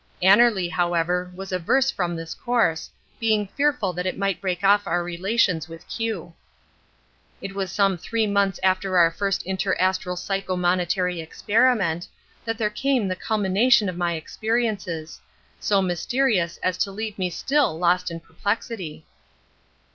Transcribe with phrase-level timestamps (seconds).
[0.23, 5.03] Annerly, however, was averse from this course, being fearful that it might break off our
[5.03, 6.33] relations with Q.
[7.39, 12.07] It was some three months after our first inter astral psycho monetary experiment,
[12.45, 18.09] that there came the culmination of my experiences—so mysterious as to leave me still lost
[18.09, 19.05] in perplexity.